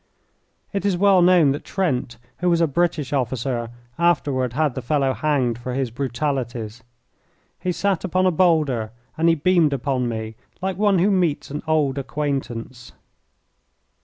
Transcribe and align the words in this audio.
It 0.73 0.83
is 0.83 0.97
well 0.97 1.21
known 1.21 1.51
that 1.51 1.63
Trent, 1.63 2.17
who 2.39 2.49
was 2.49 2.59
a 2.59 2.65
British 2.65 3.13
officer, 3.13 3.69
afterward 3.99 4.53
had 4.53 4.73
the 4.73 4.81
fellow 4.81 5.13
hanged 5.13 5.59
for 5.59 5.75
his 5.75 5.91
brutalities. 5.91 6.81
He 7.59 7.71
sat 7.71 8.03
upon 8.03 8.25
a 8.25 8.31
boulder 8.31 8.89
and 9.15 9.29
he 9.29 9.35
beamed 9.35 9.73
upon 9.73 10.09
me 10.09 10.33
like 10.59 10.75
one 10.75 10.97
who 10.97 11.11
meets 11.11 11.51
an 11.51 11.61
old 11.67 11.99
acquaintance. 11.99 12.93